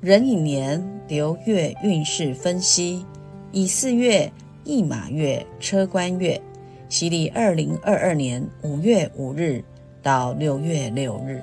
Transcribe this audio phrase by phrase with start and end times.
[0.00, 3.04] 壬寅年流月运势分析：
[3.50, 4.32] 乙巳月、
[4.62, 6.40] 驿马月、车官月，
[6.88, 9.60] 西历二零二二年五月五日
[10.00, 11.42] 到六月六日。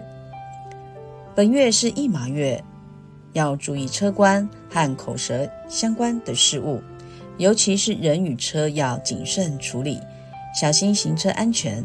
[1.36, 2.64] 本月是驿马月，
[3.34, 6.82] 要注意车官和口舌相关的事物，
[7.38, 10.00] 尤其是人与车要谨慎处理，
[10.58, 11.84] 小心行车安全。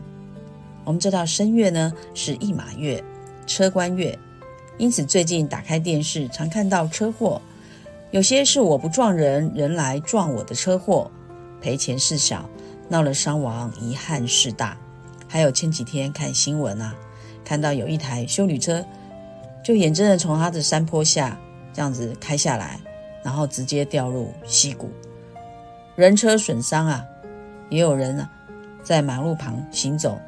[0.84, 3.02] 我们知道申月呢是驿马月、
[3.44, 4.16] 车官月。
[4.80, 7.42] 因此，最近打开电视，常看到车祸，
[8.12, 11.10] 有些是我不撞人，人来撞我的车祸，
[11.60, 12.48] 赔钱事小，
[12.88, 14.74] 闹了伤亡，遗憾事大。
[15.28, 16.96] 还有前几天看新闻啊，
[17.44, 18.82] 看到有一台修理车，
[19.62, 21.38] 就眼睁睁从它的山坡下
[21.74, 22.80] 这样子开下来，
[23.22, 24.90] 然后直接掉入溪谷，
[25.94, 27.04] 人车损伤啊，
[27.68, 28.30] 也有人啊
[28.82, 30.18] 在马路旁行走，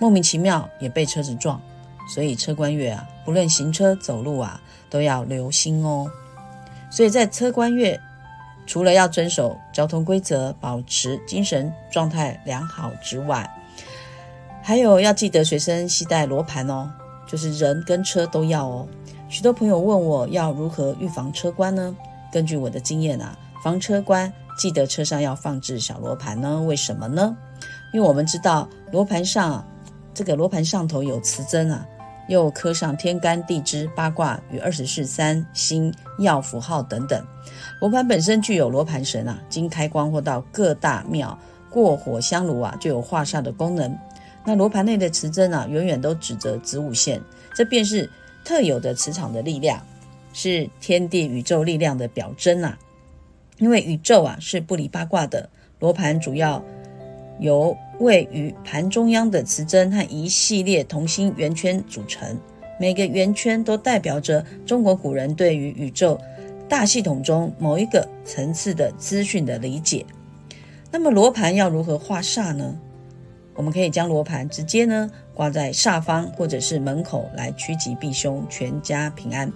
[0.00, 1.62] 莫名其妙也被车子撞。
[2.06, 4.60] 所以车关月啊，不论行车走路啊，
[4.90, 6.10] 都要留心哦。
[6.90, 7.98] 所以在车关月，
[8.66, 13.50] 除了要遵守交通规则，保持精神状态良好之外，
[14.62, 16.90] 还有要记得随身携带罗盘哦，
[17.26, 18.86] 就是人跟车都要哦。
[19.28, 21.96] 许多朋友问我要如何预防车关呢？
[22.30, 26.62] 根据我的经验啊，防车关记得车上要放置小罗盘呢。
[26.62, 27.36] 为什么呢？
[27.92, 29.66] 因为我们知道罗盘上
[30.12, 31.84] 这个罗盘上头有磁针啊。
[32.28, 37.24] 又刻上天干地支、八卦与二十四三星曜符号等等。
[37.80, 41.38] 罗盘本身具有罗盘神啊，经开光或到各大庙
[41.70, 43.96] 过火香炉啊，就有化煞的功能。
[44.44, 47.20] 那罗盘内的磁针啊，远远都指着子午线，
[47.54, 48.08] 这便是
[48.44, 49.84] 特有的磁场的力量，
[50.32, 52.78] 是天地宇宙力量的表征啊。
[53.58, 56.62] 因为宇宙啊是不离八卦的，罗盘主要。
[57.40, 62.38] 由位于盘中央的磁针和一系列同心圆圈组成，
[62.78, 66.20] 每个圆圈都代表着中国古人对于宇宙
[66.68, 70.04] 大系统中某一个层次的资讯的理解。
[70.90, 72.76] 那么罗盘要如何画煞呢？
[73.56, 79.52] 我们可以将罗盘直接呢挂在煞方或者是门口来趋吉避凶，全家平安。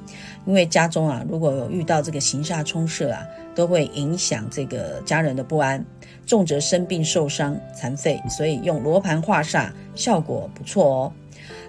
[0.47, 5.84] 因为家中啊如果有遇到这个行煞冲射啊，都会影响这个家人的不安。
[6.28, 11.12] 重则生病受伤残废，所以用罗盘画煞效果不错哦。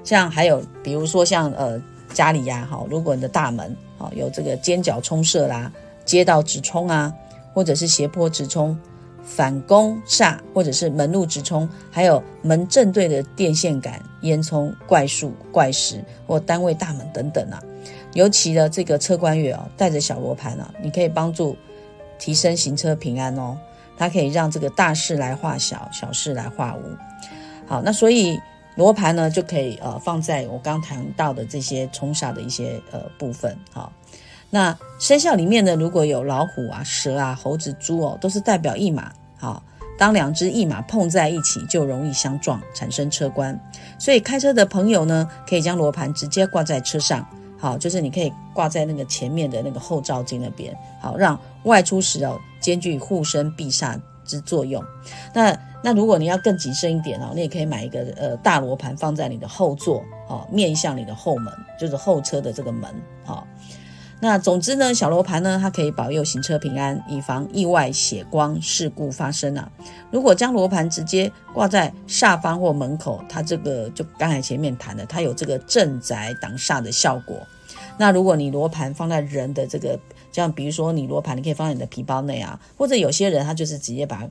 [0.03, 1.81] 像还有比如说像呃
[2.13, 5.71] 家里呀，哈，如果你的大门啊有这个尖角冲射啦、
[6.03, 7.13] 街道直冲啊，
[7.53, 8.77] 或者是斜坡直冲、
[9.23, 17.63] 反攻煞，或者是门路直冲，还有门正对的电线杆、烟囱、怪树、怪石或单位大门等等啊，
[18.13, 21.55] 尤其的这个车关月哦，带着小罗盘啊，你可以帮助
[22.17, 23.57] 提升行车平安哦。
[23.99, 26.97] 它可以让这个大事来化小，小事来化无。
[27.67, 28.39] 好，那所以
[28.75, 33.55] 罗盘呢，就可以呃放在我刚谈到的这些冲煞的一些呃部分。
[33.73, 33.91] 好，
[34.49, 39.11] 那生肖里面呢，如果有老虎啊、蛇啊、猴子、猪哦，都是代表一马。
[39.37, 39.61] 好，
[39.97, 43.59] 当两只一马碰在一起，就容易相撞，产生车关。
[43.99, 47.27] 所以开车的朋友呢，可以将罗盘直接挂在车上。
[47.59, 52.39] 好，就是你可以挂在那个前面的那个后照镜那边，好，让外出时哦
[52.69, 54.83] 兼具护身避煞之作用。
[55.33, 62.93] 那那如果你要更谨慎一点哦，你也可以买一个呃大罗盘放在你的后座，哦，面向你的后门，就是后车的这个门，
[63.25, 63.47] 好。
[64.21, 69.71] 那总之呢，小罗盘呢，它可以保佑行车平安，以防意外血光事故发生啊。
[70.11, 77.39] 如果将罗盘直接挂在煞方或门口，它这个就刚才前面谈的，它有这个镇宅挡煞的效果。
[77.97, 79.97] 那如果你罗盘放在人的这个，
[80.31, 84.29] 像比如说你罗盘，你可以放在你的皮包内啊，或者有些人他就是直接把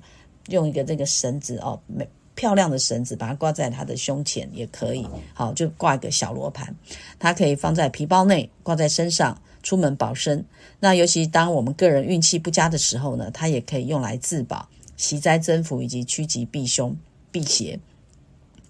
[0.48, 5.06] 用一个这个绳子哦，美漂亮的绳子把它挂在他的胸前也可以。
[5.34, 6.75] 好，就挂一个小罗盘，
[7.19, 9.41] 它可以放在皮包内，挂在身上。
[9.60, 10.42] 出门保身，
[10.78, 14.66] 那尤其当我们个人运气不佳的时候呢，它也可以用来自保、
[14.97, 16.97] 祈灾增福以及趋吉避凶、
[17.32, 17.78] 避邪，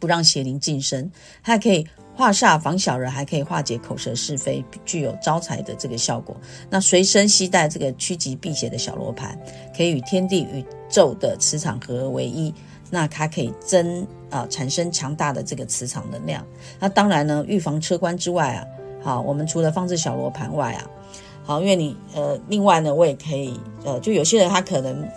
[0.00, 1.12] 不让邪灵近身。
[1.42, 1.86] 它还可以
[2.18, 6.36] 化煞防小人，还可以化解口舌是非，具有招财的这个效果。
[6.68, 9.38] 那随身携带这个趋吉避邪的小罗盘，
[9.76, 12.52] 可以与天地宇宙的磁场合而为一，
[12.90, 16.44] 那它可以增啊产生强大的这个磁场能量。
[16.80, 18.66] 那当然呢，预防车关之外啊。
[19.00, 20.90] 好，我们除了放置小罗盘外啊，
[21.44, 25.08] 好，因为你呃，另外呢，我也可以呃，就有些人他可能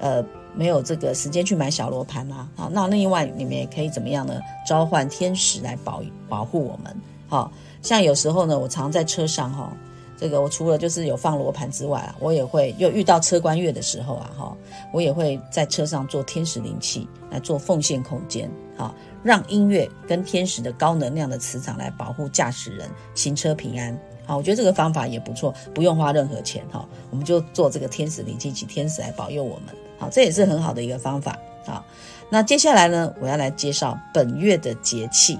[0.00, 0.24] 呃
[0.56, 4.40] 没有这个时间去买小罗盘啊，好，那另外你们也可以怎么样呢？
[4.66, 6.96] 召唤天使来保保护我们。
[7.28, 9.72] 好，像有时候呢，我常在车上哈，
[10.16, 14.56] 这个我除了就是有放罗盘之外啊，我也会又遇到车关月的时候啊，哈，
[14.92, 18.94] 我也会在车上做天使灵气来做奉献空间，好。
[19.22, 29.74] 让音乐跟天使的高能量的磁场来保护驾驶人行车平安好，我觉得这个方法也不错，不用花任何钱哈，我们就做这个天使灵气，请天使来保佑我们。
[29.98, 31.38] 好，这也是很好的一个方法。
[31.64, 31.84] 好，
[32.30, 35.38] 那接下来呢，我要来介绍本月的节气。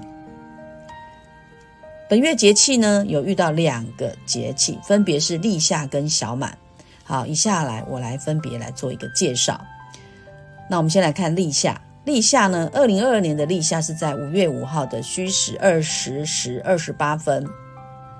[2.09, 6.57] 本月节气呢，有遇到两个节气，分别是立夏跟小满。
[7.03, 9.59] 好，一下来我来分别来做一个介绍。
[10.69, 11.79] 那我们先来看立夏。
[12.03, 17.45] 立夏呢，二零二二年的立夏是在五月五号的戌时二十时二十八分。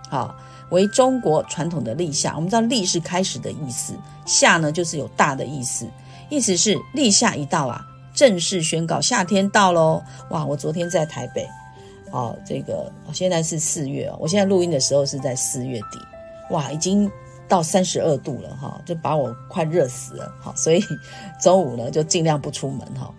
[0.09, 0.35] 好，
[0.69, 2.33] 为中国传统的立夏。
[2.35, 3.93] 我们知道立是开始的意思，
[4.25, 5.87] 夏呢就是有大的意思，
[6.29, 10.01] 意思是立夏一到啊，正式宣告夏天到喽。
[10.29, 11.47] 哇，我昨天在台北。
[12.11, 15.99] 哦，这个现在是四月哦，我现在录音的时候是在四月底，
[16.51, 17.11] 哇，已经
[17.49, 20.33] 到三十二度了哈，就把我快热死了。
[20.39, 20.81] 好，所以
[21.41, 23.13] 周五呢就尽量不出门哈。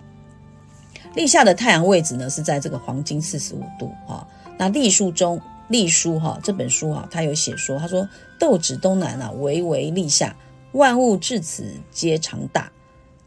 [1.14, 4.26] 立夏的太阳位置呢是在这个黄金四十五度哈。
[4.56, 5.38] 那隶书中
[5.69, 8.08] 隶书哈这本书哈，它有写说，他说
[8.38, 10.34] 斗指东南啊，唯为立夏，
[10.72, 12.72] 万物至此皆长大，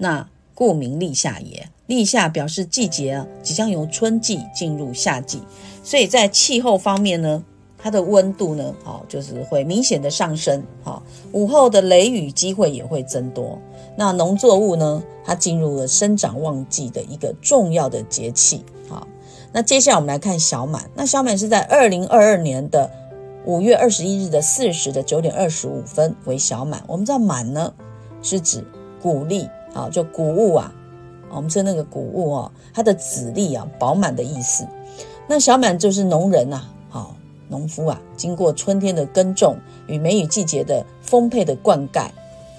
[0.01, 1.69] 那故名立夏也。
[1.85, 5.41] 立夏表示季节啊，即将由春季进入夏季，
[5.83, 7.43] 所以在气候方面呢，
[7.77, 11.03] 它的温度呢，好就是会明显的上升，好
[11.33, 13.59] 午后的雷雨机会也会增多。
[13.97, 19.07] 那农作物呢，它进入了生长旺季的一个重要的节气，好。
[19.51, 22.89] 那接下来我们来看小满，那小满是在二零二二年的
[23.43, 26.81] 五月二十一日的四时的九点二十五分为小满。
[26.87, 27.73] 我们知道满呢
[28.21, 28.63] 是指
[29.01, 30.73] 谷粒，啊就谷物啊。
[31.33, 34.67] 我们说那个谷物哦，它的籽粒啊饱满的意思。
[35.27, 37.15] 那小满就是农人呐，好
[37.47, 39.55] 农夫啊，经过春天的耕种
[39.87, 42.09] 与梅雨季节的丰沛的灌溉，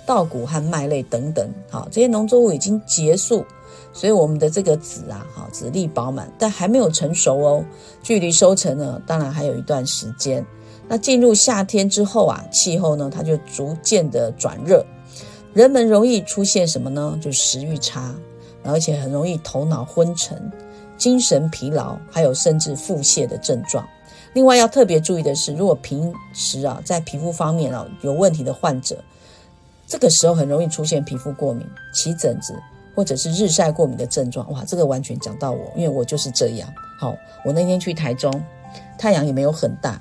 [0.06, 3.44] 稻谷和麦类等等，好这些农作物已经结束，
[3.93, 7.64] 所以我们的这个籽啊，好籽粒饱满，但还没有成熟哦。
[8.03, 10.44] 距离收成呢，当然还有一段时间。
[10.88, 14.85] 那进入夏天之后啊，气候呢，它就逐渐的转热，
[15.54, 17.19] 人们容易出现什么呢？
[17.20, 18.14] 就食欲差。
[18.64, 20.40] 而且很容易头脑昏沉、
[20.96, 23.84] 精神疲劳，还有甚至腹泻的症状。
[24.34, 29.02] 另外要特别注意的是，如果平时啊在皮肤方面啊有问题的患者，
[29.84, 32.54] 这个时候很容易出现皮肤过敏、起疹子，
[32.94, 34.49] 或者是日晒过敏的症状。
[34.52, 36.72] 哇，这个完全讲到我，因为我就是这样。
[37.00, 38.32] 好，我那天去台中，
[38.96, 40.00] 太阳也没有很大，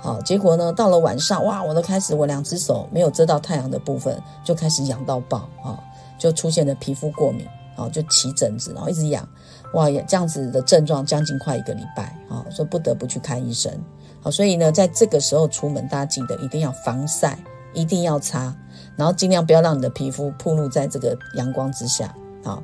[0.00, 5.78] 好，结果呢到了晚上，哇，我都开始我两只手没有遮到太阳的部分就开始痒到爆啊，
[6.18, 7.46] 就出现了皮肤过敏。
[7.78, 9.28] 哦，就起疹子，然后一直痒，
[9.74, 13.70] 哇，这样子的症状将近快一个礼拜，啊，所以不得不去看医生。
[14.22, 17.38] 好，所以呢，在这个时候出门，大家记得一定要防晒，
[17.74, 18.50] 一定要擦，
[18.96, 22.14] 然后尽量不要让你的皮肤暴露在这个阳光之下。
[22.42, 22.62] 好，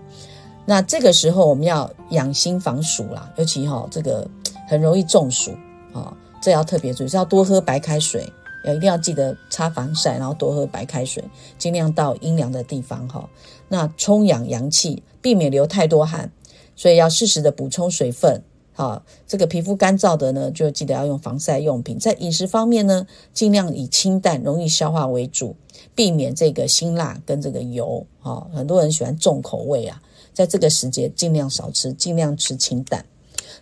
[0.64, 4.26] 那这个时候我们要养心防暑啦，尤其哈这个
[4.66, 5.50] 很容易中暑，
[5.92, 6.10] 啊，
[6.42, 8.30] 这要特别注意，是要多喝白开水。
[8.64, 11.24] 要一定要记得擦防晒，然后多喝白开水，
[11.58, 13.28] 尽量到阴凉的地方哈。
[13.66, 16.30] 那充养阳气，避免流太多汗，
[16.76, 18.40] 所以要适时的补充水分。
[18.72, 21.98] 好，这个皮肤干燥的呢，就记得要用防晒用品。
[21.98, 23.04] 在饮食方面呢，
[23.34, 25.56] 尽量以清淡、容易消化为主，
[25.94, 28.06] 避免这个辛辣跟这个油。
[28.20, 30.00] 哈，很多人喜欢重口味啊，
[30.32, 33.04] 在这个时节尽量少吃，尽量吃清淡。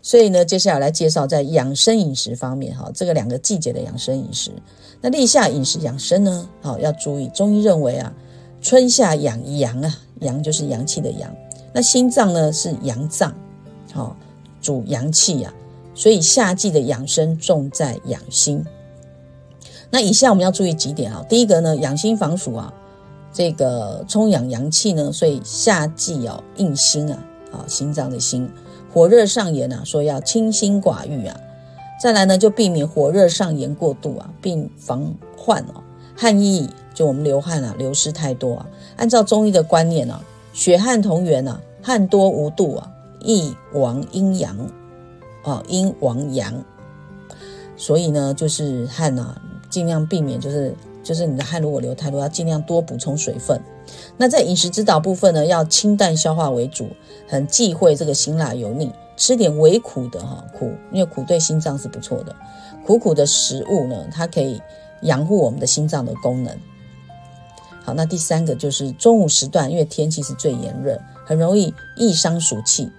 [0.02, 4.50] 所以呢，接下来来介绍在养生饮食方面，哈，这个两个季节的养生饮食。
[5.00, 8.12] 那立夏饮食养生呢，好要注意，中医认为啊，
[8.62, 11.30] 春夏养阳啊，阳就是阳气的阳，
[11.72, 13.34] 那心脏呢是阳脏，
[13.92, 14.16] 好
[14.62, 15.52] 主阳气啊，
[15.94, 18.64] 所以夏季的养生重在养心。
[19.90, 22.72] 那以下我们要注意几点啊，第一个呢，养心防暑啊，
[23.32, 27.18] 这个充养阳气呢，所以夏季要应心啊，
[27.52, 28.50] 啊心脏的心。
[28.92, 31.38] 火热上炎啊，说要清心寡欲啊，
[32.00, 35.82] 再来呢就避免火热上炎过度啊，并防患哦
[36.16, 38.66] 汗液就我们流汗啊流失太多啊。
[38.96, 40.20] 按照中医的观念啊，
[40.52, 44.56] 血汗同源啊，汗多无度啊，易亡阴阳
[45.42, 46.52] 啊，阴亡阳。
[47.76, 53.58] 所以呢，就是汗啊，尽量避免就是就是你的汗如果流太多，要尽量多补充水分。
[54.16, 56.88] 那在饮食指导部分呢，要清淡消化为主，
[57.28, 62.34] 很忌讳这个辛辣油腻，吃点微苦的哈苦，因为苦对心脏是不错的。
[62.86, 64.60] 苦苦的食物呢，它可以
[65.02, 66.54] 养护我们的心脏的功能。
[67.82, 72.90] 好，那第三个就是中午时段，因为天气是最炎热，很容易易伤暑气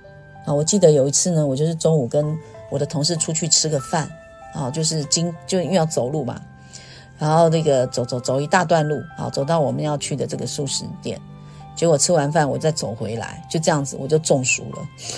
[0.46, 0.54] 啊。
[0.54, 2.36] 我记得有一次呢，我就是中午跟
[2.70, 4.10] 我的同事出去吃个饭
[4.54, 6.42] 啊，就是经就因为要走路嘛。
[7.22, 11.22] 然后那个走走走一大段路，好走到我们要去的这个素食店，
[11.75, 14.66] 结果吃完饭我再走回来，就这样子我就中暑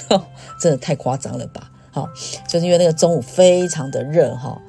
[0.10, 0.22] 了，
[0.60, 1.72] 真的太夸张了吧？
[1.92, 2.10] 好，
[2.46, 4.62] 就是因为那个中午非常的热哈，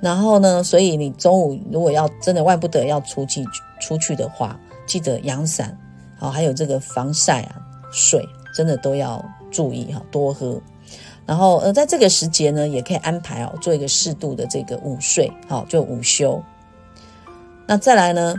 [0.00, 3.44] 然后呢，所以你中午如果要真的万不得要出去
[3.78, 5.76] 出去的话，记得阳伞，
[6.18, 7.60] 好，还有这个防晒啊，
[7.92, 10.58] 水真的都要注意哈，多喝。
[11.26, 16.42] 然后呃，在这个时节呢，也可以安排哦，做一个适度的这个午睡，好，就午休。
[17.68, 18.34] 那再来呢，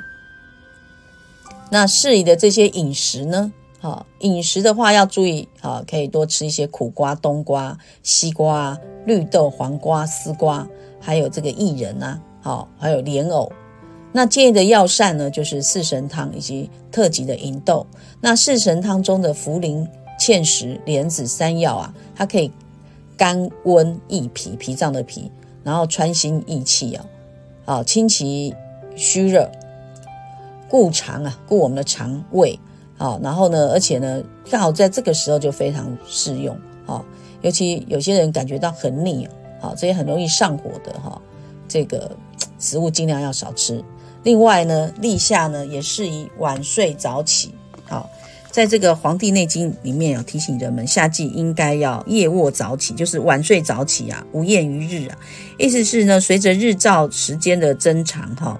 [1.70, 10.68] 那适宜的这些饮食呢，好，饮食的话要注意，好，可以多吃一些苦瓜、冬瓜、西瓜、绿豆、黄瓜、丝瓜。
[11.02, 13.50] 还有这个薏仁啊，好，还有莲藕。
[14.12, 17.88] 那建议的药膳呢，就是四神汤以及特级的银豆。
[18.20, 19.88] 那四神汤中的茯苓、
[20.20, 22.52] 芡实、莲子三药啊，它可以
[23.16, 25.32] 甘温益脾，脾脏的脾，
[25.64, 27.06] 然后穿心益气啊，
[27.64, 28.54] 啊，清其
[29.00, 29.50] 虚热，
[30.68, 32.60] 固肠啊，固我们的肠胃。
[32.98, 36.56] 好，然后呢，而且呢，刚好在这个时候就非常适用。
[36.86, 37.06] 好，
[37.42, 39.32] 尤其有些人感觉到很腻啊。
[39.62, 41.22] 好，这些很容易上火的哈，
[41.66, 42.12] 这个
[42.60, 43.82] 食物尽量要少吃。
[44.24, 47.54] 另外呢，立夏呢也适宜晚睡早起。
[47.88, 48.10] 好，
[48.52, 55.18] 在这个《黄帝内经》里面有提醒人们，夏季应该要夜卧早起，就是晚睡早起啊，无厌于日啊。
[55.58, 58.60] 意思是呢，随着日照时间的增长哈，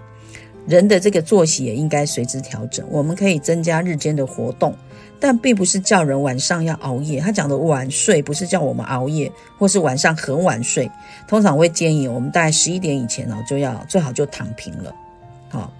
[0.70, 2.86] 人的这个作息也应该随之调整。
[2.90, 4.74] 我们可以增加日间的活动。
[5.22, 10.90] 但并不是叫人晚上要熬夜，他讲的晚睡不是叫我们熬夜，或是晚上很晚睡。
[11.28, 14.96] 通常会建议我们大概十一点以前哦，就要最好就躺平了。
[15.50, 15.74] 好，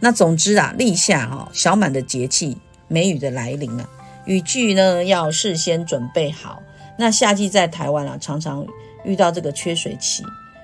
[0.00, 2.56] 那总之啊，立夏哈小满的节气，
[2.88, 3.86] 梅雨的来临啊，
[4.24, 6.62] 雨具呢要事先准备好。
[6.96, 8.66] 那夏季在台湾啊，常常
[9.04, 10.22] 遇到这个缺水期，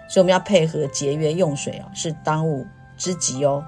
[0.08, 2.66] 所以我们要配合节约用水哦，是当务
[3.02, 3.64] 之极哦。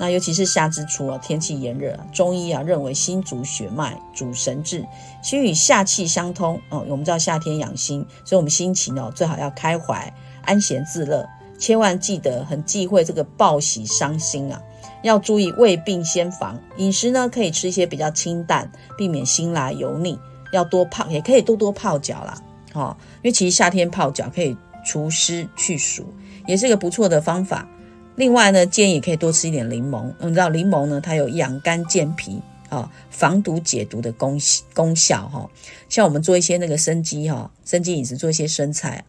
[0.00, 4.86] 那尤其是夏之初啊，天气炎热啊，中医啊认为心主血脉，主神志，
[5.22, 6.84] 心与夏气相通哦。
[6.88, 10.12] 我们知道夏天养心，所以我们心情哦最好要开怀、
[10.44, 11.28] 安闲自乐，
[11.58, 14.62] 千万记得很忌讳这个暴喜伤心啊。
[15.02, 20.18] 要注意胃病先防，饮食呢可以吃一些比较清淡，避免辛辣油腻。
[20.52, 22.40] 要多泡，也可以多多泡脚啦，
[22.72, 26.06] 哦，因为其实夏天泡脚可以除湿去暑，
[26.46, 27.68] 也是一个不错的方法。
[28.18, 30.12] 另外呢，建议也可以多吃一点柠檬。
[30.18, 34.36] 你知道柠檬呢，它有养肝健脾啊、防毒解毒的功
[34.74, 35.48] 功效哈。
[35.88, 39.04] 像我们做一些那个生鸡哈，生鸡饮食做一些生菜，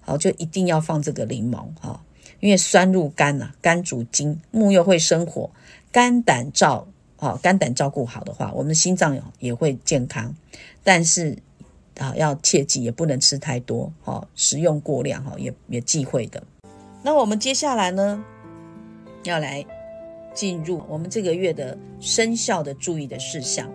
[0.00, 2.00] 好就一定要放这个柠檬哈，
[2.40, 5.50] 因为酸入肝呐，肝主筋，木又会生火，
[5.92, 10.34] 肝胆照啊，肝胆照顾好的话，我们的心脏也会健康。
[10.82, 11.36] 但是
[11.98, 16.42] 啊，要切记也不能吃太多哈，食用过量哈，也也忌讳的。
[17.02, 18.24] 那我们接下来呢？
[19.24, 19.64] 要来
[20.32, 23.70] 进入我们这个月的生肖的注意的事项。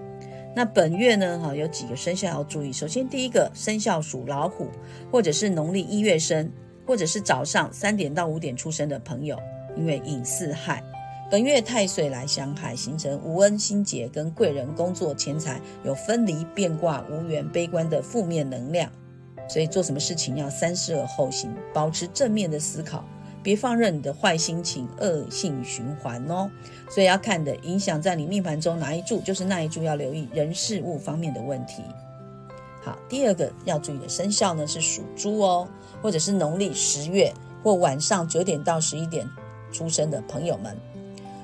[0.56, 2.74] 那本月呢，哈有几个生肖要注意。
[2.74, 4.68] 首先，第一个生肖属老虎，
[5.12, 6.52] 或者是农历一月生，
[6.86, 9.38] 或者是早上三点到五点出生的朋友，
[9.78, 10.84] 因为寅巳亥，
[11.30, 18.92] 本月太岁来相害，形成无恩心结，跟贵人、工作、钱财有分离、变卦、无缘、悲观的负面能量。
[19.48, 23.08] 所以做什么事情要三思而后行，保持正面的思考。
[23.42, 26.50] 别放任你的坏心情恶性循环哦，
[26.90, 31.84] 所以要看的影响在你命盘中哪一柱，就是那一柱要留意人事物方面的问题。
[32.84, 35.68] 好，第二个要注意的生肖呢是属猪哦，
[36.02, 39.28] 或者是农历十月或晚上九点到十一点
[39.72, 40.78] 出生的朋友们。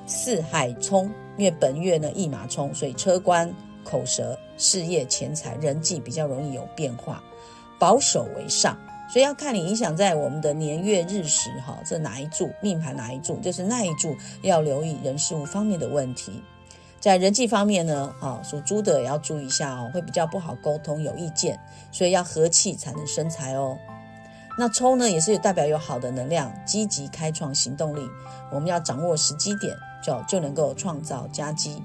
[0.06, 3.52] 四海冲，因为本月呢一马冲，所以车官、
[3.84, 7.22] 口舌、事业、钱财、人际比较容易有变化，
[7.78, 8.78] 保守为上。
[9.08, 16.42] 所以要看你影响在我们的年月日时，哈，这哪一柱命盘哪一柱，就是那一柱要留意人事物方面的问题。
[16.98, 21.56] 在人际方面呢，啊，属猪的也要注意一下哦，会比较不好沟通，有意见，
[21.92, 23.78] 所以要和气才能生财哦。
[24.58, 28.00] 那冲呢，也是代表有好的能量，积极开创行动力。
[28.50, 31.80] 我们要掌握时机点，就就能够创造佳绩。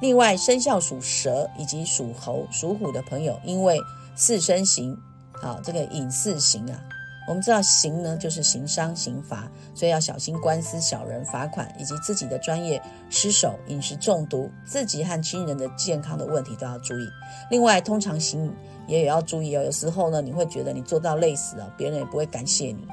[0.00, 3.80] 另外，生肖属蛇以及属猴、属虎的朋友，因为
[4.14, 4.96] 四身行。
[5.40, 6.82] 好，这个隐四刑啊，
[7.28, 17.08] 我们知道刑呢就是刑伤、刑罚，所以要小心官司、小人、罚款，以及自己的专业失手、饮食中毒，自己和亲人的健康的问题都要注意。
[17.50, 18.52] 另外，通常刑
[18.86, 19.62] 也也要注意哦。
[19.62, 22.86] 有时候呢，你会觉得你做到累死了，别人也不会感谢你。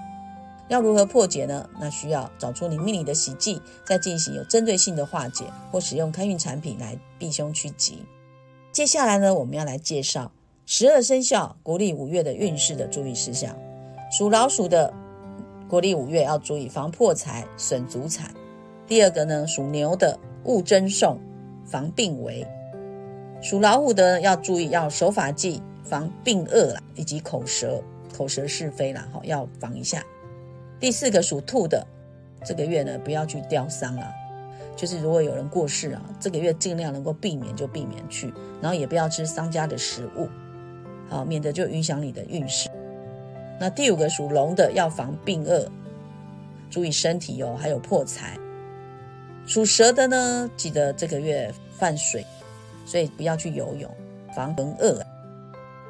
[0.69, 1.69] 要如何破解呢？
[1.79, 8.03] 那需要找出你命里的喜忌，再进行有针对性的化解，或使用开运产品来避凶趋吉。
[8.71, 10.31] 接下来呢，我们要来介绍。
[10.65, 13.53] 十二生肖国历五月的运势的注意事项：
[14.09, 14.93] 属老鼠的
[15.67, 18.33] 国历五月要注意防破财、损足产。
[18.87, 21.19] 第二个呢，属牛的勿争讼、
[21.65, 22.45] 防病危；
[23.41, 27.83] 属老虎的要注意要守法纪、防病恶啦，以及口舌
[28.15, 30.01] 口舌是非啦，哈要防一下。
[30.79, 31.85] 第四个属兔的，
[32.45, 34.07] 这个月呢不要去吊丧啊，
[34.77, 40.27] 就是如果有人过世啊，这个月尽量能够避免就避免去，然后也不要吃丧家的食物，
[41.13, 42.69] 啊，免得就影响你的运势。
[43.59, 45.69] 那第五个属龙的要防病恶，
[46.69, 48.35] 注意身体哦，还有破财。
[49.45, 52.25] 属蛇的呢，记得这个月犯水，
[52.85, 53.89] 所以不要去游泳，
[54.35, 54.99] 防横恶、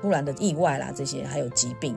[0.01, 1.95] 突然的意外啦，这些还有疾病。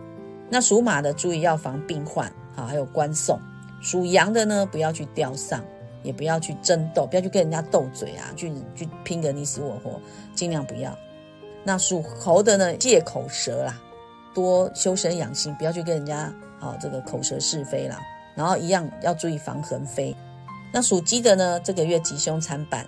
[0.48, 3.40] 那属马的注意要防病患，好，还有官送。
[3.82, 5.62] 属羊的呢，不要去吊丧，
[6.02, 10.00] 也不要去争斗，不要去跟人家斗嘴啊，去去拼个你死我活，
[10.34, 10.96] 尽量不要。
[11.66, 13.76] 那属猴的呢，戒口舌啦，
[14.32, 17.98] 多修身养性，不要去跟人家好这个口舌是非啦。
[18.36, 20.14] 然后一样要注意防横飞。
[20.72, 22.86] 那属鸡的呢，这个月吉凶参半，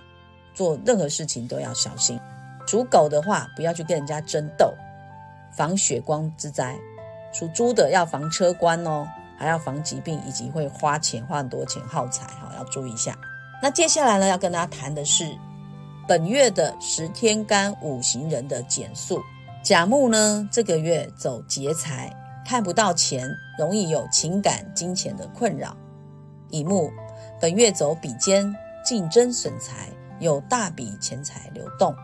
[0.55, 2.21] 做任何事情都要小心。
[2.69, 4.73] 属狗的话，不要去跟人家争斗，
[5.51, 6.77] 防血光之灾。
[7.33, 13.17] 属猪的要防车关哦，还要防疾病，以及会花钱花很多钱耗财哈，要注意一下。
[13.61, 15.25] 那接下来呢，要跟大家谈的是
[16.09, 19.21] 本月的十天干五行人的减速。
[19.63, 22.11] 甲木呢，这个月走劫财，
[22.47, 25.77] 看不到钱，容易有情感金钱的困扰。
[26.49, 26.91] 乙木
[27.39, 28.51] 本月走比肩，
[28.83, 31.95] 竞争损财，有大笔钱财流动。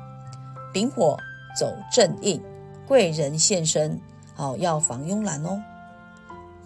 [0.71, 1.17] 丙火
[1.59, 2.39] 走正印，
[2.87, 3.99] 贵人现身。
[4.35, 5.59] 好，要防慵懒哦。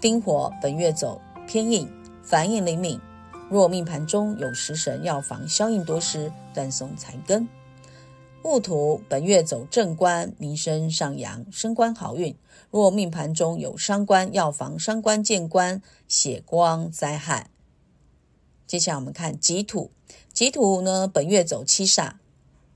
[0.01, 1.89] 丁火本月走偏印，
[2.25, 3.01] 反应灵敏。
[3.51, 7.49] 若命盘中有食神，要防消印多失，断送财根。
[8.43, 12.37] 戊土本月走正官，名声上扬，升官好运。
[12.71, 17.49] 若命盘中有伤官，要防伤官见官，血光灾害。
[18.67, 19.91] 接下来我们看己土，
[20.35, 22.13] 己土呢本月走七煞，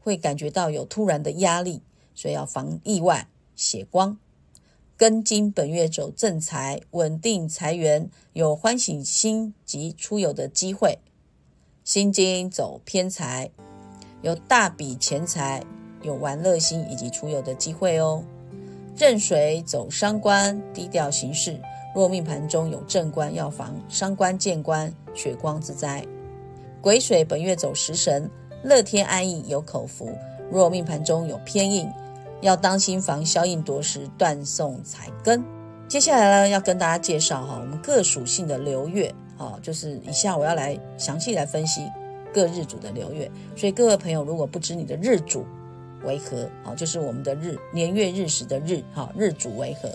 [0.00, 1.82] 会感觉到有突然的压力，
[2.14, 4.16] 所以要防意外血光。
[5.02, 10.96] 庚金本月走正财，稳定财源，有欢喜心及出游的机会。
[11.82, 13.50] 辛金走偏财，
[14.20, 15.60] 有大笔钱财，
[16.02, 18.22] 有玩乐心以及出游的机会哦。
[18.96, 21.60] 壬水走伤官，低调行事。
[21.96, 26.06] 若命盘中有正官，要防伤官见官，血光之灾。
[26.80, 28.30] 癸水本月走食神，
[28.62, 30.08] 乐天安逸，有口福。
[30.48, 31.90] 若命盘中有偏印。
[32.42, 35.42] 要当心防消印夺食，断送财根。
[35.88, 41.86] 接下来呢，要跟大家介绍哈，我们各属性的流月，哈，就是以下我要来详细来分析
[42.34, 43.30] 各日主的流月。
[43.56, 45.46] 所以各位朋友，如果不知你的日主
[46.02, 49.88] 为何，啊，就是我们的日年月日时的日，哈，日主为何，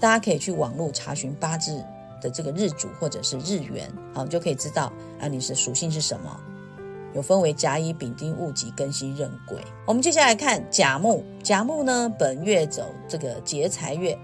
[0.00, 1.80] 大家可以去网络查询八字
[2.20, 6.40] 的这个日主或者是日元，好，就可以知道啊，你是属性是什么。
[7.14, 9.56] 有分为甲乙丙丁戊己庚辛壬癸。
[9.86, 14.18] 我们接下来看甲木，甲木呢本月走这个劫财月，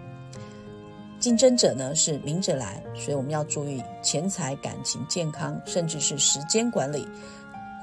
[1.19, 7.07] 竞争者呢是明着来，所以我们要注意钱财、感情、健康，甚至是时间管理，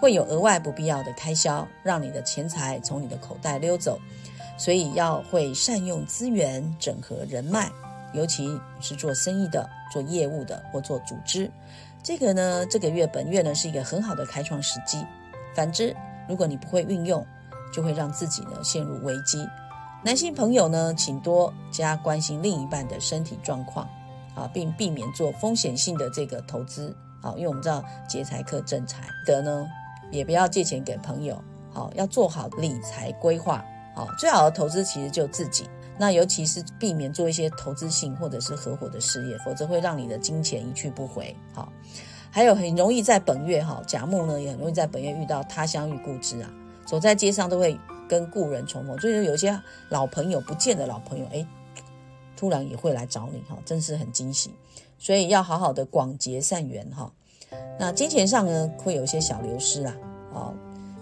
[0.02, 3.98] 会有额外不必要的开销，让你的钱财从你的口袋溜走。
[4.60, 7.72] 所以要会善用资源，整合人脉，
[8.14, 11.48] 尤其是做生意的、做业务的或做组织。
[12.04, 15.06] 这个呢，这个月本月呢是一个很好的开创时机。
[15.54, 15.96] 反之，
[16.30, 17.26] 如果你不会运用，
[17.74, 19.46] 就会让自己呢陷入危机。
[20.04, 23.90] 男性朋友呢，请多加关心另一半的身体状况，
[24.36, 29.68] 啊，并避免做风险性的这个投资，啊，因为我们知道劫财克正财的呢，
[30.12, 35.68] 也不要借钱给朋友，好，要做好理财规划，好，最好的投资其实就自己。
[36.00, 41.36] 那尤其是避免做一些投资性或者是合伙的事业，否则会让你的金钱一去不回。
[41.54, 41.72] 好，
[42.30, 46.50] 还有很容易在本月哈甲木呢，也很容易在本月遇到他乡遇故知啊，
[46.86, 51.46] 走在街上都会跟故人重逢，所以说有些老朋友不见的老朋友，哎，
[52.36, 54.52] 突然也会来找你哈，真是很惊喜。
[55.00, 57.12] 所以要好好的广结善缘哈。
[57.80, 59.96] 那金钱上呢，会有一些小流失啊，
[60.34, 60.54] 哦。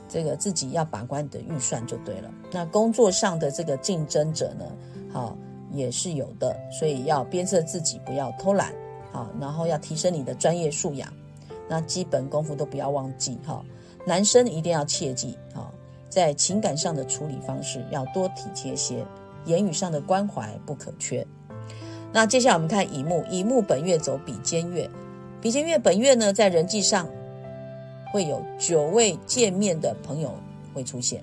[0.08, 2.31] 这个自己要把关你的预算就对了。
[2.51, 4.63] 那工作上的这个竞争者呢，
[5.15, 5.38] 好
[5.71, 8.73] 也是有的，所以要鞭策自己不要偷懒，
[9.13, 11.10] 好，然后要提升你的专业素养，
[11.69, 13.63] 那基本功夫都不要忘记哈。
[14.06, 15.71] 男生一定要切记哈，
[16.10, 19.06] 在情感上的处理方式要多体贴些，
[19.45, 21.25] 言语上的关怀不可缺。
[22.12, 24.89] 那接下来我们看乙木，乙木本月走比肩月，
[25.39, 27.08] 比肩月本月呢，在人际上。
[28.13, 30.32] 会有久未见面的朋友
[30.73, 31.21] 会出现。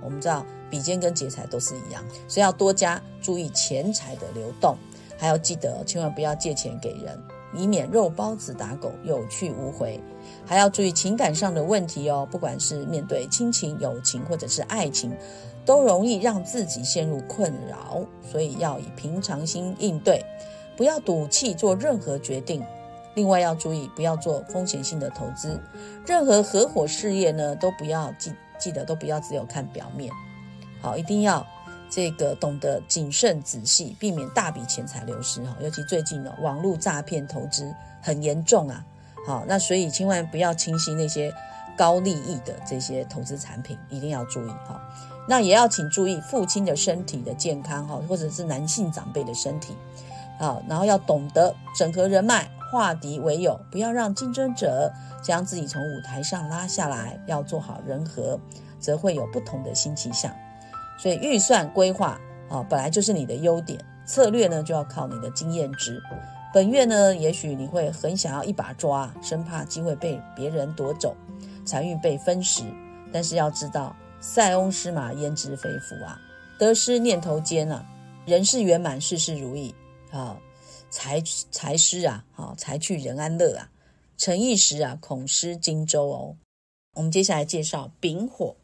[0.00, 4.74] 我们知道比肩跟劫财都是一样，所以要多加注意钱财的流动，
[5.18, 7.22] 还要记得千万不要借钱给人，
[7.54, 10.00] 以免肉包子打狗，有去无回。
[10.46, 15.14] 还要注意情感上的问题哦，不管是面对亲情、友情或者是爱情，
[15.66, 20.24] 都容易让自己陷入困扰，所以要以平常心应对。
[20.74, 22.60] 不不要赌气做任何决定。
[23.14, 25.60] 另外要注意，不要做风险性的投资。
[26.04, 30.12] 任何合伙事业呢，都不要记记得都不要只有看表面，
[30.82, 31.46] 好，一定要
[31.88, 35.56] 这个懂得谨慎仔细，避免大笔钱财流失哈。
[35.60, 38.84] 尤其最近呢，网络诈骗投资很严重啊。
[39.26, 41.32] 好，那所以千万不要轻信那些
[41.76, 44.80] 高利益的这些投资产品，一定要注意哈。
[45.28, 49.76] 那也要请注意父亲的身体的健康哈，或者是男性长辈的身体。
[50.38, 52.50] 好，然后要懂得整合人脉。
[52.72, 54.90] 化敌为友，不要让竞争者
[55.22, 57.20] 将自己从舞台上拉下来。
[57.26, 58.40] 要做好人和，
[58.80, 60.34] 则会有不同的新气象。
[61.02, 62.16] 所以预算规划
[62.48, 63.84] 啊，本来就是你的优点。
[64.06, 66.00] 策略呢，就要靠你的经验值。
[66.54, 71.16] 本月呢，也许你会很想要一把抓，生怕机会被别人夺走，
[71.64, 72.62] 财运被分食。
[73.12, 76.20] 但是要知道，塞翁失马焉知非福啊，
[76.56, 77.84] 得失念头间啊，
[78.26, 79.74] 人事圆满，事事如意
[80.12, 80.38] 啊。
[80.88, 83.68] 财财失啊，好财去人安乐啊，
[84.18, 86.36] 成一时啊，恐失荆州哦。
[86.94, 88.54] 我们接下来介绍丙火。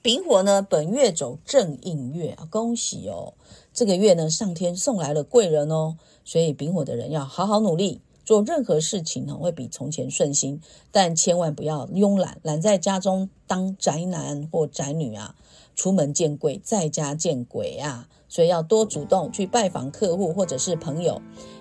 [0.00, 3.34] 丙火呢，本月走正印月，恭喜哦！
[3.74, 10.60] 这个月呢，上天送来了贵人哦，所以丙火的人要好好努力，做任何事情呢，会比从前顺心。
[10.92, 15.34] 但千万不要慵懒，懒在家中当宅男或宅女啊，
[15.74, 18.08] 出门见贵，在家见鬼啊！
[18.28, 21.20] 所以要多主动去拜访客户或者是朋友，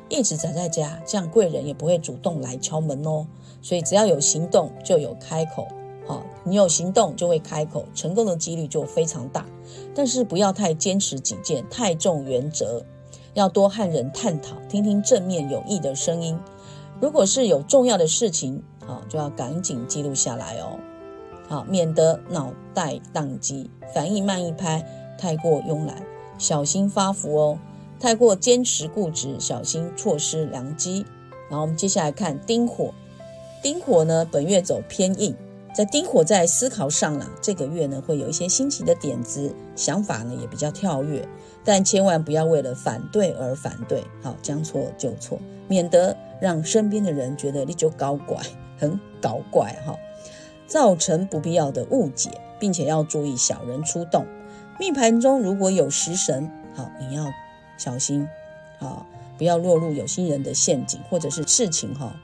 [0.09, 3.25] 一直宅在家，这样贵人也不会主动来敲门哦。
[3.63, 5.67] 所以只要有行动，就有开口。
[6.07, 9.45] 好，你有行动就会开口，成功的几率就非常大。
[9.93, 12.81] 但是不要太坚持己见，太重原则，
[13.33, 16.39] 要多和人探讨，听听正面有益的声音。
[17.01, 20.79] 如果是有重要的事情，好就要赶紧记录下来哦。
[21.49, 24.85] 好，免得脑袋宕机，反应慢一拍，
[25.17, 26.01] 太过慵懒。
[26.37, 27.59] 小心发福哦，
[27.99, 31.05] 太过坚持固执，小心错失良机。
[31.49, 32.93] 然后我们接下来看丁火，
[33.61, 35.35] 丁火呢本月走偏硬，
[35.77, 41.29] 在丁火在思考上呢，这个月呢会有一些新奇的点子，想法呢也比较跳跃，
[41.63, 45.37] 但千万不要为了反对而反对，好将错就错，
[45.67, 48.41] 免得让身边的人觉得你就搞怪，
[48.79, 49.95] 很搞怪哈，
[50.65, 54.25] 造成不必要的误解，并且要注意小人出动。
[54.79, 57.23] 命盘中如果有食神，好，你要
[57.77, 58.27] 小心，
[58.79, 59.05] 好，
[59.37, 62.15] 不要落入有心人的陷阱，或者是事情哈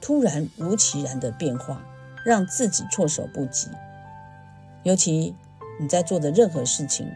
[0.00, 1.84] 突然如其然的变化，
[2.26, 3.68] 让自己措手不及。
[4.82, 5.34] 尤其
[5.80, 7.08] 你在做的任何事情，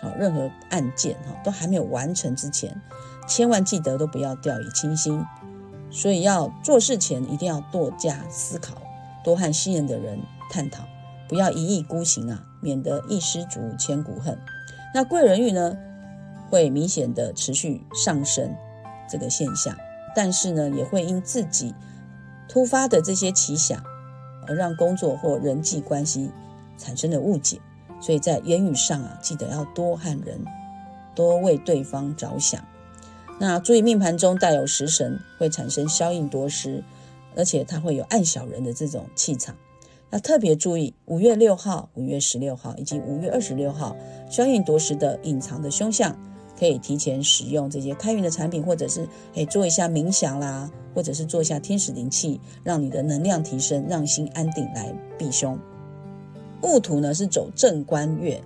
[0.00, 2.74] 好，任何案件哈都还没有完成之前，
[3.28, 5.22] 千万记得都不要掉以轻心。
[5.90, 8.74] 所以要做事前一定要多加思考，
[9.22, 10.18] 多和信任的人
[10.50, 10.84] 探讨。
[11.28, 14.38] 不要一意孤行啊，免得一失足千古恨。
[14.94, 15.76] 那贵人运呢，
[16.48, 18.54] 会明显的持续上升
[19.08, 19.76] 这个现象，
[20.14, 21.74] 但是呢，也会因自己
[22.48, 23.82] 突发的这些奇想，
[24.46, 26.30] 而让工作或人际关系
[26.78, 27.60] 产生了误解。
[28.00, 30.38] 所以在言语上啊，记得要多和人
[31.14, 32.62] 多为对方着想。
[33.38, 36.84] 那注意命盘中带有食神，会产生消应夺食，
[37.34, 39.54] 而且它会有暗小人的这种气场。
[40.10, 43.96] 要特别注意，五月六号、五月十六号以及五月二十六号，
[44.30, 46.16] 消运夺食的隐藏的凶相，
[46.58, 55.58] 可以提前使用这些开运的产品，或者是诶做一下冥想啦，或者是做一下天使灵气，让你的能量提升，让心安定来避凶。
[56.62, 58.42] 戊土呢是走正官月，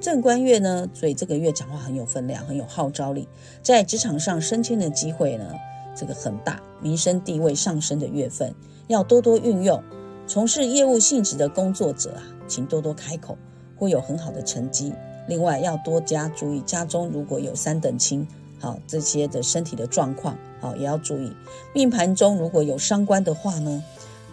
[0.00, 3.28] 正官月呢，所以这个月讲话很有分量，很有号召力，
[3.62, 5.54] 在职场上升迁的机会呢，
[5.94, 8.52] 这个很大，民生地位上升的月份，
[8.88, 9.80] 要多多运用。
[10.26, 13.36] 从事业务性质的工作者啊，请多多开口，
[13.76, 14.92] 会有很好的成绩。
[15.28, 18.26] 另外要多加注意家中如果有三等亲，
[18.60, 21.32] 好这些的身体的状况，好也要注意。
[21.74, 23.82] 命盘中如果有伤官的话呢，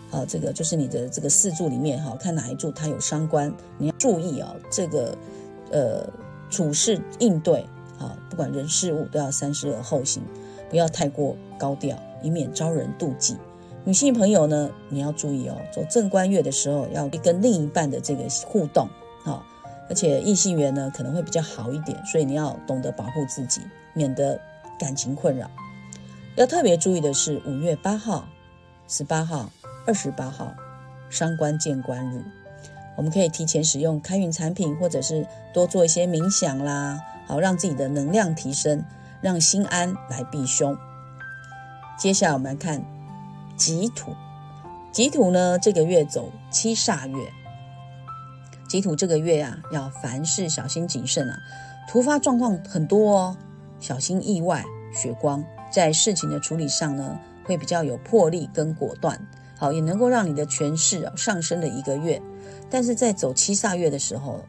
[0.09, 4.55] 好这个就是你的这个四柱里面哈，看哪一柱它有伤官，你要注意哦。
[4.69, 5.17] 这个
[5.71, 6.07] 呃
[6.49, 7.65] 处事应对
[7.99, 10.23] 啊，不管人事物都要三思而后行，
[10.69, 13.37] 不要太过高调，以免招人妒忌。
[13.85, 18.87] 女性朋友呢，你要注意哦，走正官月的时候，要跟另一半的这个互动，
[19.89, 23.61] 而且异性缘呢可能会比较好一点，所以你要懂得保护自己，
[23.93, 24.39] 免得
[24.77, 25.49] 感情困扰。
[26.35, 28.27] 要特别注意的是，五月八号、
[28.87, 29.49] 十八号、
[29.85, 30.53] 二十八号，
[31.09, 32.23] 伤官见官日，
[32.95, 38.83] 我们可以提前使用开运产品，或者是多做一些冥想啦，好让自己的能量提升，
[39.19, 40.77] 让心安来避凶。
[41.97, 42.81] 接下来我们来看。
[43.59, 44.15] 己土，
[44.93, 45.59] 己土呢？
[45.59, 47.29] 这个月走七煞月。
[48.69, 51.37] 己土这个月啊，要凡事小心谨慎啊，
[51.89, 53.37] 突发状况很多哦，
[53.79, 54.63] 小心意外。
[54.91, 59.23] 血光，在事情的处理上呢，会比较有魄力跟果断，
[59.55, 62.19] 好，也能够让你的权势啊上升了一个月。
[62.71, 64.43] 但是在走七煞月的时候，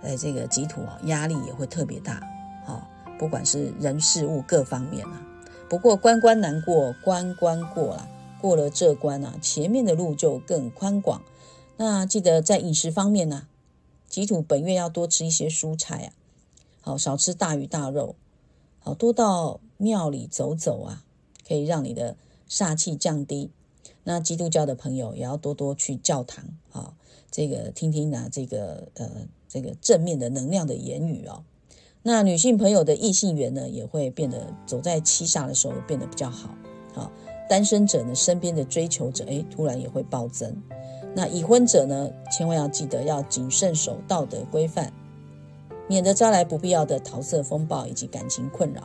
[0.00, 2.22] 呃，这个己土啊压力也会特别大，
[2.64, 5.20] 好，不管是人事物各方面啊。
[5.68, 8.08] 不过关关难过关关过了，
[8.40, 11.20] 过了这关啊，前面的路就更宽广。
[11.76, 13.42] 那记得在饮食方面呢，
[14.20, 16.12] 己土本月要多吃一些蔬菜啊，
[16.80, 18.14] 好少吃大鱼大肉，
[18.78, 21.04] 好多到庙里走走啊，
[21.46, 22.16] 可以让你的
[22.48, 23.50] 煞气降低。
[24.04, 26.94] 那基督教的朋友也要多多去教堂啊，
[27.30, 29.08] 这个听听呢，这个呃
[29.48, 31.44] 这个正面的能量的言语哦。
[32.02, 36.54] 那女性朋友的异性缘呢，也会变得走在七煞的时候变得比较好。
[36.92, 37.12] 好，
[37.48, 40.60] 单身者呢，身边的追求者，哎，突然也会暴增。
[41.14, 44.92] 那已婚者呢，千万要记得要谨慎守道德规范，
[45.88, 48.82] 免得招来不必要的桃色风暴以及感情困扰。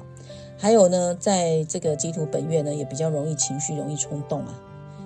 [0.57, 4.59] 还有呢，在这个基土本月呢，也比较容易情绪容易冲动啊。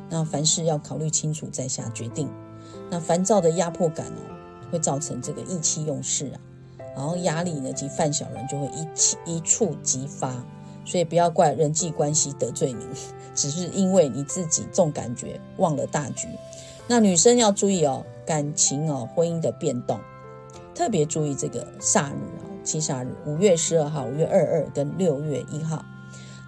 [0.09, 2.29] 那凡事要考虑清楚再下决定。
[2.89, 4.21] 那烦躁的压迫感哦，
[4.71, 6.39] 会造成这个意气用事啊。
[6.95, 10.43] 然后压力呢及犯小人就会一起一触即发，
[10.83, 12.85] 所以不要怪人际关系得罪你，
[13.33, 16.27] 只是因为你自己重感觉忘了大局。
[16.91, 19.97] 那女生要注意哦，感情哦，婚姻的变动，
[20.75, 25.85] 特别注意这个煞日啊，七煞日，五月十二号、五月二二跟六月一号，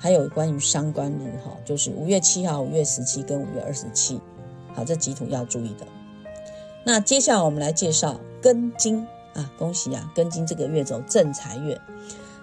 [0.02, 4.20] 还有关于伤官日哈，就是五月七号、五月十七跟五月二十七，
[4.76, 5.88] 好，这几土要注意的。
[6.84, 9.08] 那接下来我们来介绍庚金。
[9.36, 10.12] 啊，恭喜啊！
[10.14, 11.80] 庚金这个月走正财月，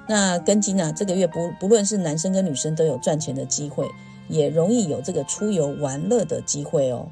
[0.08, 3.86] 那庚金啊，这个月不不论是男生跟女生都有赚钱的机会，
[4.26, 7.06] 也容易有这个出游玩乐的机会哦。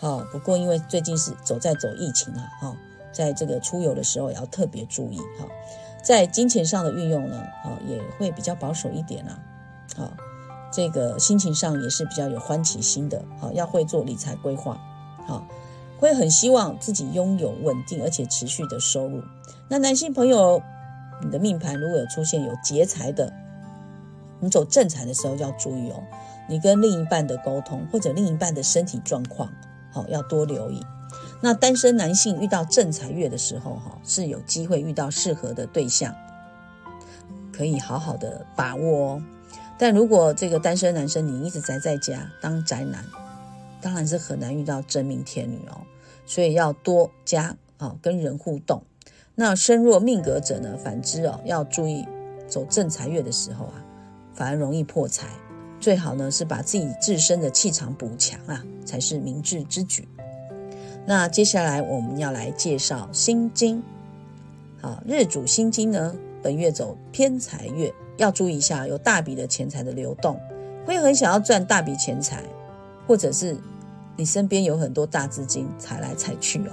[0.00, 2.76] 好，不过因为最近是走在走疫情啊，哈，
[3.12, 5.46] 在这个出游的时候也要特别注意哈。
[6.02, 9.38] 在金钱上的运用呢，好也会比较保守一点啊。
[9.94, 10.10] 好，
[10.72, 14.80] 这个心情上也是比较有欢喜心的，好要会做理财规划，
[15.26, 15.46] 好。
[15.98, 19.22] 会很希望自己拥有稳定而且持续的收入。
[19.68, 20.62] 那男性朋友，
[21.22, 23.30] 你的命盘如果有出现有劫财的，
[24.40, 26.02] 你走正财的时候要注意哦。
[26.48, 29.52] 你跟另一半的沟通或者另一半的身体状况，
[29.90, 30.84] 好要多留意。
[31.40, 36.14] 那单身男性遇到正财月的时候，哈是有机会遇到适合的对象，
[37.52, 39.22] 可以好好的把握哦。
[39.78, 43.04] 但如果这个单身男生你一直宅在家当宅男，
[43.80, 45.80] 当然是很难遇到真命天女哦。
[46.26, 48.82] 所以要多加啊，跟人互动。
[49.34, 50.76] 那身弱命格者呢？
[50.76, 52.06] 反之哦，要注意
[52.46, 53.82] 走正财月的时候啊，
[54.34, 55.26] 反而容易破财。
[55.80, 60.06] 最好呢是把自己自身的气场补强啊，才是明智之举。
[61.06, 63.82] 那接下来我们要来介绍心经。
[64.80, 70.38] 好，日主心经呢，本月走偏财月，要注意一下有大笔的钱财的流动，
[70.86, 72.44] 会很想要赚大笔钱财，
[73.06, 73.56] 或者是。
[74.16, 76.72] 你身边有很多大资金踩来踩去哦，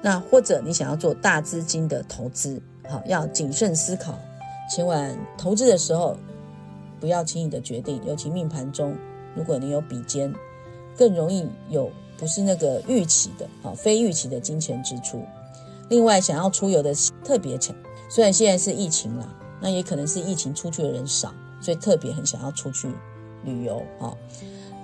[0.00, 4.16] 那或者你想要做大资金的投资，好要谨慎思考，
[4.70, 6.16] 千万投资的时候
[7.00, 8.96] 不要轻易的决定，尤其命盘中
[9.34, 10.32] 如果你有比肩，
[10.96, 15.22] 更容易有不是那个预期的，好非预期的金钱支出。
[15.88, 16.92] 另外想要出游的
[17.24, 17.74] 特别强，
[18.10, 19.26] 虽然现在是疫情啦，
[19.60, 22.88] 那也可能是疫情出去的人少，所以特别很想要出去
[23.44, 24.16] 旅游，好，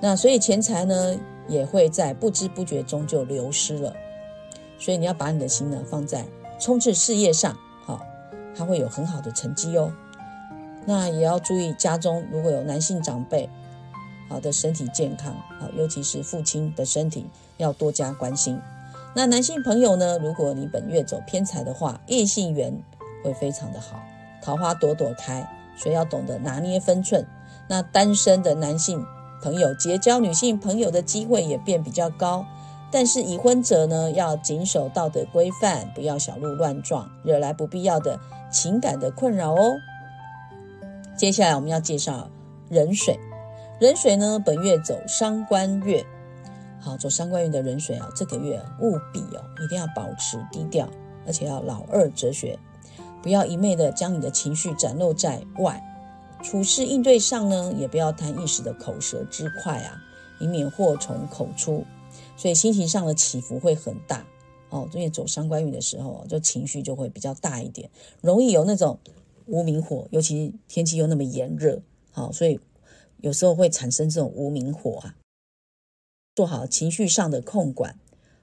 [0.01, 1.17] 那所以钱财呢？
[1.49, 3.93] 也会在不知不觉中就流失了，
[4.79, 6.25] 所以你要把你的心呢放在
[6.61, 7.53] 冲刺事业上，
[7.85, 8.01] 好，
[8.55, 9.93] 它会有很好的成绩哦。
[10.85, 13.49] 那也要注意家中如果有男性长辈，
[14.29, 18.59] 好的身体健康，好，尤其是父亲的身体要多加关心。
[19.15, 22.77] 那男性朋友呢，如果你本月走偏财的话，异性缘
[23.23, 24.03] 会非常的好，
[24.43, 27.27] 桃花朵朵开，所以要懂得拿捏分寸。
[27.69, 29.05] 那单身的男性。
[29.43, 32.47] 朋友结交女性朋友的机会也变比较高，
[32.93, 38.21] 但是已婚者呢要谨守道德规范，不要小鹿乱撞，惹来不必要的
[38.53, 39.75] 情感的困扰哦。
[41.23, 42.29] 接下来我们要介绍
[42.69, 43.17] 壬水，
[43.79, 46.05] 壬水呢本月走伤官月，
[46.81, 50.91] 好走伤官月的壬水啊，这个月务必哦一定要保持低调，
[51.25, 52.59] 而且要老二哲学，
[53.23, 55.81] 不要一昧的将你的情绪展露在外。
[56.43, 60.03] 处事应对上呢，也不要贪一时的口舌之快啊，
[60.41, 61.85] 以免祸从口出。
[62.37, 64.27] 所以心情上的起伏会很大
[64.71, 64.89] 哦。
[64.93, 67.89] 因为走伤官运的时候，就情绪就会比较大一点，
[68.21, 68.99] 容易有那种
[69.47, 72.61] 无名火，尤其天气又那么炎热，好，所以
[73.19, 75.17] 有时候会产生这种无名火啊。
[76.35, 77.99] 做好情绪上的控管，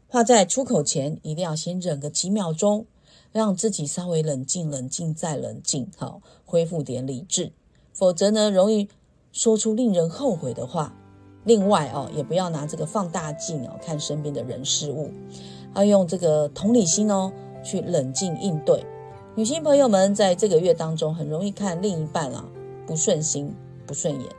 [0.08, 2.86] 话在出口前一定要先忍个几秒钟，
[3.32, 7.52] 让自己稍微冷静、冷静再冷静，好，恢复点理智。
[7.94, 8.88] 否则呢，容易
[9.32, 10.96] 说出令人后悔的话。
[11.46, 15.10] 另外哦，也不要拿这个放大镜哦看身边的人事物，
[15.74, 17.32] 要用这个同理心哦
[17.64, 18.86] 去冷静应对。
[19.40, 22.44] 女性朋友们在这个月当中，很容易看另一半啊
[22.86, 23.56] 不顺心、
[23.88, 24.30] 不顺眼，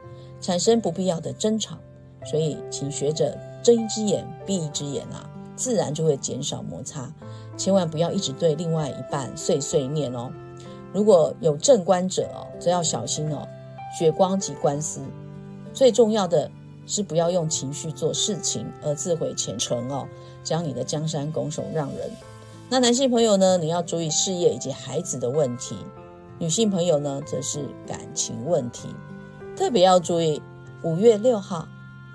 [0.42, 1.78] 产生不必要的争吵。
[2.26, 7.10] 所以，请学着睁一只眼闭一只眼啊，自然就会减少摩擦。
[7.56, 10.30] 千万不要一直对另外一半碎碎念哦。
[10.92, 13.48] 如果有正官者哦，则要小心哦，
[13.98, 15.00] 血光及官司。
[15.72, 16.50] 最重要的
[16.86, 20.06] 是不要用情绪做事情而自毁前程哦，
[20.44, 22.10] 将你的江山拱手让人。
[22.72, 25.74] 那男性朋友呢，你要注意事业以及孩子的问题；
[26.38, 28.94] 女性朋友呢，则是感情问题，
[29.56, 30.40] 特别要注意
[30.82, 31.66] 五月六号。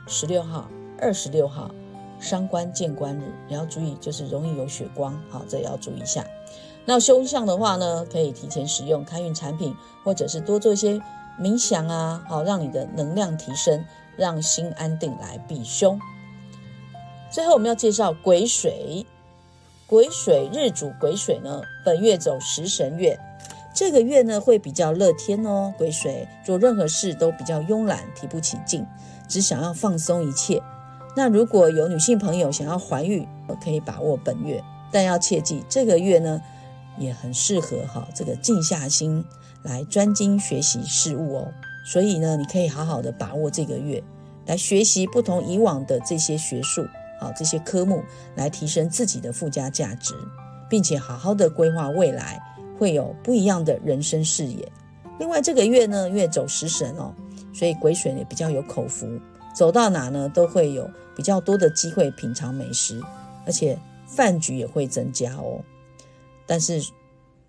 [0.08, 0.70] 十六号、
[1.02, 1.72] 二十六号，
[2.20, 6.24] 伤官见官日，你要注意，就是容易有血光，好，这也要注意一下。
[6.86, 11.02] 那凶相的话呢，可以提前使用开运产品，或者是多做一些
[11.42, 13.84] 冥想啊，好，让你的能量提升，
[14.16, 16.00] 让心安定来避凶。
[17.32, 19.06] 最后我们要介绍癸水，
[19.88, 23.20] 癸水日主癸水呢，本月走食神月，
[23.72, 25.72] 这个月呢会比较乐天哦。
[25.78, 28.84] 癸水做任何事都比较慵懒，提不起劲。
[29.28, 30.60] 只想要放松一切。
[31.16, 33.28] 那如果有女性朋友想要怀孕，
[33.64, 36.42] 可以把握本月，但要切记这个月呢，
[36.98, 39.24] 也很适合哈这个静下心
[39.62, 41.54] 来专精学习事物哦。
[41.86, 44.04] 所以呢，你可以好好的把握这个月
[44.48, 46.84] 来学习不同以往的这些学术，
[47.20, 48.04] 好这些科目，
[48.36, 50.14] 来提升自己的附加价值，
[50.70, 52.42] 并且好好的规划未来，
[52.78, 54.72] 会有不一样的人生视野。
[55.20, 57.14] 另外这个月呢，月走食神哦。
[57.54, 59.08] 所以癸水也比较有口福，
[59.56, 63.02] 走到哪呢都会有比较多的机会品尝美食，
[63.46, 65.62] 而且饭局也会增加哦。
[66.46, 66.86] 但是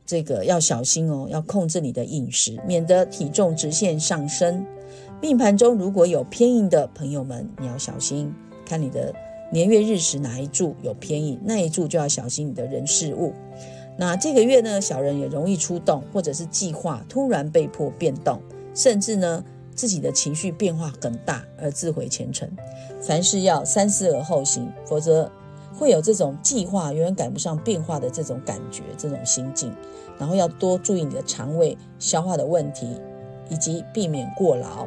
[0.07, 4.65] 这个要小心哦，要控制你的饮食，免得体重直线上升。
[5.21, 8.33] 命盘中如果有偏硬的朋友们，你要小心，
[8.65, 9.13] 看你的
[9.51, 13.33] 年月日时哪一柱有偏印，那一柱就要小心你的人事物。
[13.99, 18.41] 那这个月呢，小人也容易出动，或者是计划突然被迫变动，
[18.75, 19.45] 甚至呢。
[19.77, 22.51] 自己的情绪变化很大而自毁前程，
[22.99, 25.31] 凡事要三思而后行，否则
[25.75, 29.71] 会有这种计划永远赶不上变化的这种感觉、这种心境。
[30.19, 32.99] 然后要多注意你的肠胃消化的问题，
[33.51, 34.87] 以及避免过劳。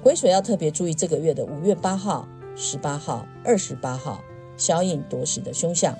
[0.00, 4.24] 癸水要特别注意这个月的五月八号、十八号、二十八号，
[4.56, 5.94] 消印夺食的凶相，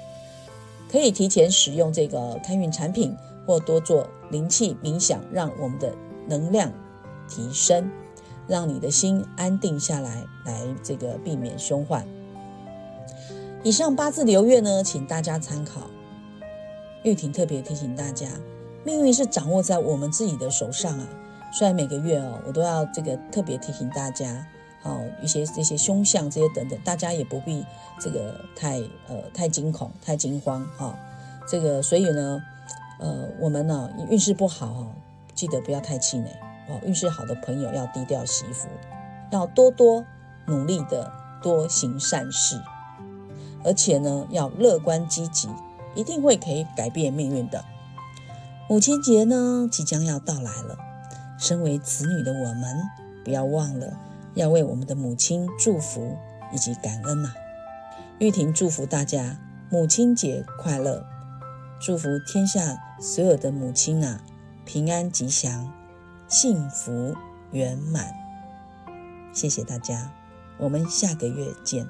[0.90, 3.14] 可以提前使用这个开运产品，
[3.47, 5.95] 或多做灵气冥想，让我们的
[6.27, 6.73] 能量。
[7.29, 7.90] 提升，
[8.47, 12.07] 让你的心安定下来，来这个避免凶患。
[13.64, 15.90] 以上八字流月呢，请大家参考。
[17.03, 18.29] 玉婷特别提醒大家，
[18.85, 21.09] 命运是掌握在我们自己的手上啊。
[21.53, 24.47] 虽然每个月哦，我都要这个特别提醒大家，
[24.82, 27.64] 好一些这些凶相这些等等，大家也不必
[28.00, 30.96] 这个太呃太惊恐、太惊慌哈。
[31.48, 32.42] 这个所以呢，
[32.98, 34.88] 呃，我们呢运势不好哦，
[35.34, 36.30] 记得不要太气馁。
[36.68, 38.68] 哦，运势好的朋友要低调惜福，
[39.30, 40.04] 要多多
[40.46, 42.60] 努力的多行善事，
[43.64, 45.48] 而且呢要乐观积极，
[45.94, 47.64] 一定会可以改变命运的。
[48.68, 50.76] 母亲节呢即将要到来了，
[51.38, 52.82] 身为子女的我们，
[53.24, 53.96] 不要忘了
[54.37, 56.16] 要为我们的母亲祝福
[56.53, 57.33] 以及感恩呐。
[58.20, 59.37] 玉婷祝福大家
[59.68, 61.05] 母亲节快乐，
[61.81, 64.20] 祝福天下所有的母亲啊
[64.64, 65.72] 平安吉祥。
[66.29, 67.14] 幸福
[67.53, 68.12] 圆满，
[69.33, 70.11] 谢谢大家，
[70.59, 71.87] 我们下个月见。